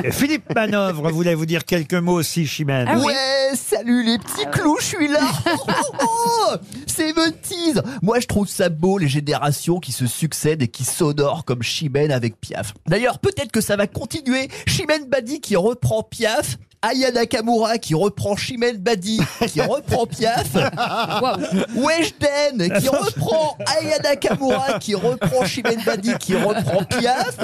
[0.10, 2.86] Philippe Manœuvre voulait vous dire quelques mots aussi, Chimène.
[2.88, 3.06] Ah oui.
[3.06, 5.20] Ouais, salut les petits clous, je suis là.
[5.52, 7.12] Oh, oh, oh, c'est
[7.42, 7.82] tease.
[8.02, 12.12] Moi, je trouve ça beau les générations qui se succèdent et qui s'honorent comme Chimène
[12.12, 12.74] avec Piaf.
[12.86, 14.48] D'ailleurs, peut-être que ça va continuer.
[14.66, 16.56] Chimène Badi qui reprend Piaf.
[16.82, 20.54] Aya Nakamura qui reprend Chimène Badi, qui reprend Piaf.
[21.74, 27.36] Weshden qui reprend Aya Nakamura, qui reprend Chimène Badi, qui reprend Piaf.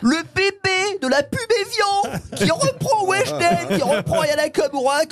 [0.00, 0.63] Le bébé
[1.04, 4.98] de la pub Evian qui reprend Weshden, qui reprend Aya Nakamura.
[5.00, 5.06] Ouais,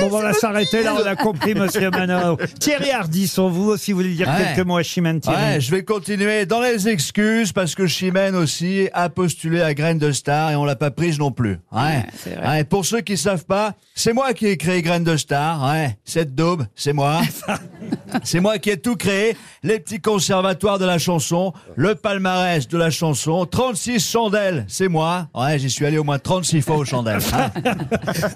[0.00, 2.38] Bon, on va s'arrêter là, on a compris, monsieur Manœuvre.
[2.60, 4.54] Thierry Ardisson, vous aussi, vous voulez dire Ouais.
[4.54, 8.34] quelques mots à Chimène Thierry Ouais, je vais continuer dans les excuses parce que Chimène
[8.34, 11.58] aussi a postulé à Graines de Star et on l'a pas prise non plus.
[11.72, 12.04] Ouais.
[12.22, 12.48] c'est vrai.
[12.48, 15.62] Ouais, pour ceux qui savent pas, c'est moi qui ai créé Graines de Star.
[15.70, 15.96] Ouais.
[16.04, 17.20] Cette daube, c'est moi.
[18.24, 19.36] c'est moi qui ai tout créé.
[19.62, 25.28] Les petits conservatoires de la chanson, le palmarès de la chanson, 36 chandelles, c'est moi.
[25.34, 27.20] Ouais, j'y suis allé au moins 36 fois aux chandelles.
[27.32, 27.50] hein.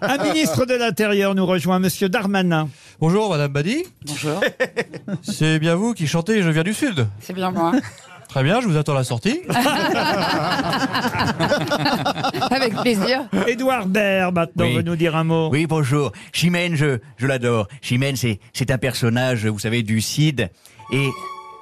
[0.02, 2.68] Un ministre de l'Intérieur nous rejoint, monsieur Darmanin.
[3.00, 4.40] Bonjour Madame Badi, Bonjour,
[5.22, 7.06] c'est bien vous qui chantez Je viens du Sud.
[7.20, 7.72] c'est bien moi.
[8.30, 9.40] Très bien, je vous attends à la sortie.
[12.50, 13.22] Avec plaisir.
[13.48, 14.74] Édouard Baird, maintenant, Oui.
[14.76, 15.48] veut nous dire un mot.
[15.50, 16.12] Oui, bonjour.
[16.32, 17.66] Chimène, je, je l'adore.
[17.82, 20.48] Chimène, c'est, c'est un personnage, vous savez, du Cid.
[20.92, 21.08] Et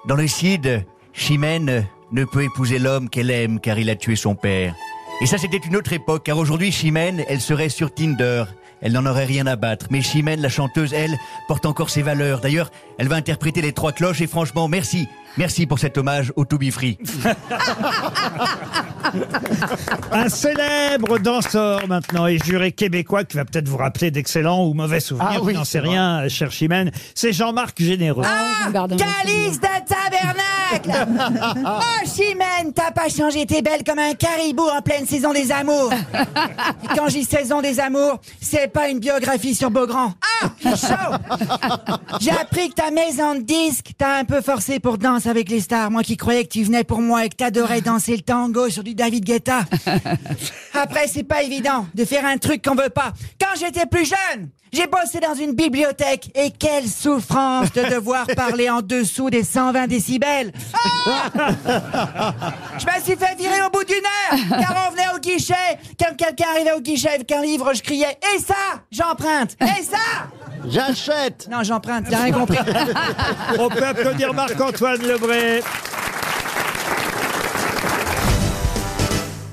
[0.06, 4.34] dans le Cid, Chimène ne peut épouser l'homme qu'elle aime car il a tué son
[4.34, 4.74] père.
[5.22, 8.44] Et ça, c'était une autre époque, car aujourd'hui, Chimène, elle serait sur Tinder.
[8.80, 9.86] Elle n'en aurait rien à battre.
[9.90, 12.40] Mais Chimène, la chanteuse, elle, porte encore ses valeurs.
[12.40, 15.08] D'ailleurs, elle va interpréter les trois cloches et franchement, merci.
[15.36, 16.64] Merci pour cet hommage au To Be.
[20.12, 25.00] Un célèbre danseur maintenant et juré québécois qui va peut-être vous rappeler d'excellents ou mauvais
[25.00, 26.90] souvenirs, Ah oui, je n'en sais c'est rien, cher Chimène.
[27.14, 28.24] C'est Jean-Marc Généreux.
[28.26, 31.08] Ah, Calice de tabernacle
[31.64, 35.92] Oh, Chimène, t'as pas changé, t'es belle comme un caribou en pleine saison des amours.
[35.92, 40.12] Et quand je dis saison des amours, c'est pas une biographie sur Beaugrand.
[40.22, 40.27] Ah,
[40.62, 41.36] chaud
[42.20, 45.60] J'ai appris que ta maison de disque t'a un peu forcé pour danse avec les
[45.60, 45.90] stars.
[45.90, 48.82] Moi qui croyais que tu venais pour moi et que t'adorais danser le tango sur
[48.82, 49.60] du David Guetta.
[50.74, 53.12] Après, c'est pas évident de faire un truc qu'on veut pas.
[53.40, 58.68] Quand j'étais plus jeune, j'ai bossé dans une bibliothèque et quelle souffrance de devoir parler
[58.68, 60.52] en dessous des 120 décibels.
[60.74, 61.50] Ah
[62.78, 64.97] je me suis fait virer au bout d'une heure car on venait
[66.18, 68.54] quelqu'un arrivait au guichet avec un livre, je criais Et ça
[68.90, 70.26] J'emprunte Et ça
[70.68, 72.58] J'achète Non, j'emprunte, t'as rien compris.
[73.58, 75.62] On peut applaudir Marc-Antoine Lebré.